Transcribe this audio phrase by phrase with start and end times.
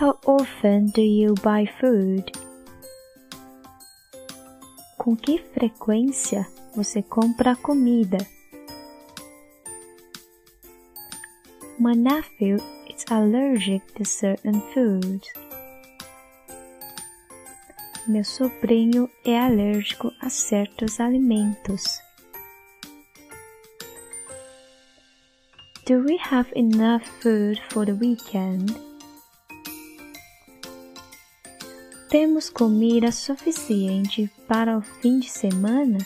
[0.00, 2.32] How often do you buy food?
[4.96, 8.16] Com que frequência você compra comida?
[11.78, 12.56] My nephew
[12.88, 15.28] is allergic to certain foods.
[18.08, 22.00] Meu sobrinho é alérgico a certos alimentos.
[25.84, 28.89] Do we have enough food for the weekend?
[32.10, 35.98] Temos comida suficiente para o fim de semana?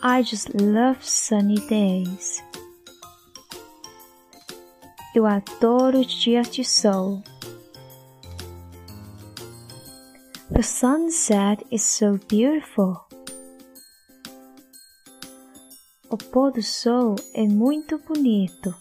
[0.00, 2.40] I just love sunny days.
[5.12, 7.20] Eu adoro dias de sol.
[10.52, 12.96] The sunset is so beautiful.
[16.08, 18.72] O pôr do sol é muito bonito.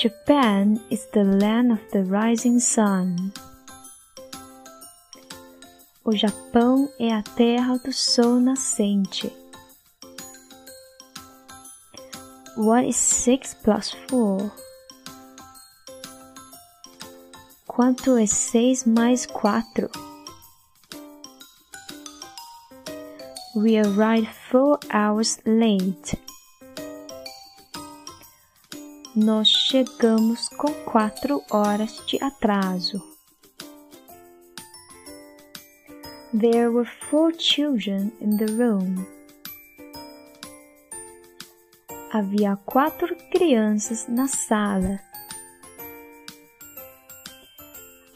[0.00, 3.34] Japan is the land of the rising sun.
[6.02, 9.30] O Japão é a terra do sol nascente.
[12.56, 14.50] What is six plus four?
[17.66, 19.90] Quanto é seis mais quatro?
[23.54, 26.29] We arrived four hours late.
[29.16, 33.02] Nós chegamos com quatro horas de atraso.
[36.32, 39.04] There were four children in the room.
[42.12, 45.00] Havia quatro crianças na sala.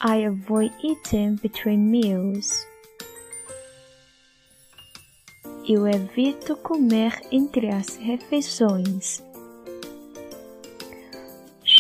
[0.00, 2.65] I avoid eating between meals.
[5.69, 9.34] Eu evito comer entre as refeições.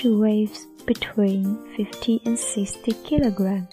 [0.04, 0.50] She
[0.84, 3.68] between 50 and 60 kilograms.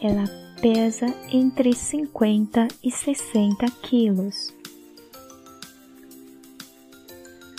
[0.00, 0.24] Ela
[0.62, 4.54] pesa entre 50 e 60 quilos.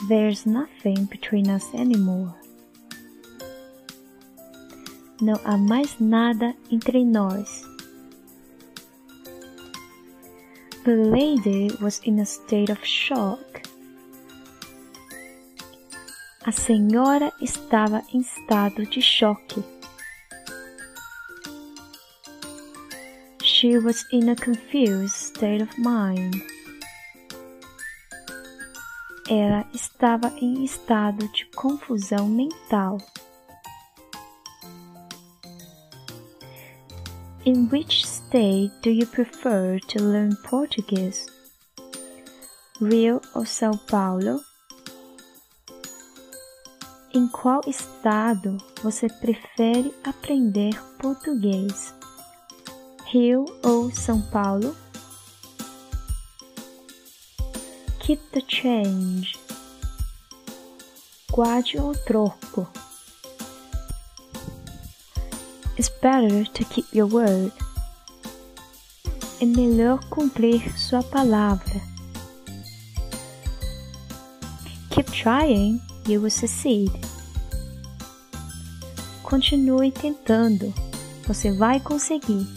[0.07, 2.33] There's nothing between us anymore.
[5.19, 7.65] Não há mais nada entre nós.
[10.85, 13.48] The lady was in a state of shock.
[16.45, 19.61] A senhora estava em estado de choque.
[23.43, 26.33] She was in a confused state of mind.
[29.29, 32.99] Ela estava em estado de confusão mental.
[37.45, 41.25] In which state do you prefer to learn Portuguese?
[42.81, 44.48] Rio ou São Paulo?
[47.11, 51.91] Em qual estado você prefere aprender português?
[53.05, 54.75] Rio ou São Paulo?
[57.99, 59.39] Keep the change.
[61.31, 62.67] Guarde o troco.
[65.79, 67.51] It's better to keep your word.
[69.41, 71.81] É melhor cumprir sua palavra.
[74.91, 76.91] Keep trying, you will succeed.
[79.23, 80.73] Continue tentando,
[81.27, 82.47] você vai conseguir.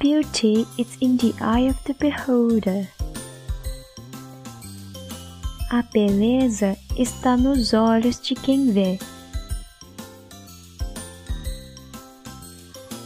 [0.00, 2.88] Beauty is in the eye of the beholder.
[5.70, 8.98] A beleza está nos olhos de quem vê.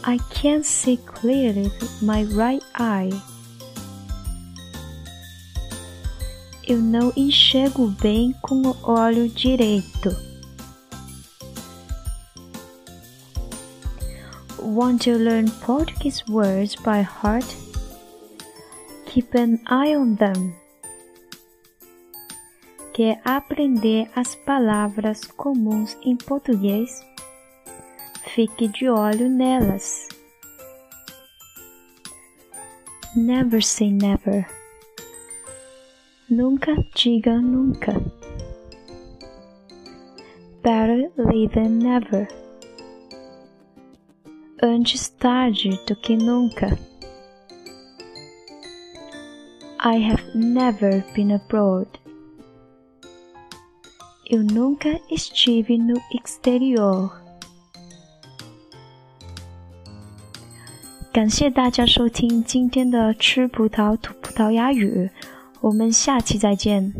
[0.05, 3.11] I can't see clearly with my right eye.
[6.65, 10.15] Eu não enxergo bem com o olho direito.
[14.59, 17.45] Want to learn Portuguese words by heart?
[19.05, 20.55] Keep an eye on them.
[22.93, 27.05] Quer aprender as palavras comuns em português?
[28.33, 30.07] Fique de olho nelas.
[33.17, 34.62] Never say never.
[36.32, 37.94] Nunca diga nunca.
[40.62, 42.28] Better late than never.
[44.62, 46.76] Antes tarde do que nunca.
[49.80, 51.86] I have never been abroad.
[54.26, 57.10] Eu nunca estive no exterior.
[61.10, 65.10] 感谢大家收听今天的吃葡萄吐葡 葡萄牙语。
[65.63, 66.93] 我们下期再见。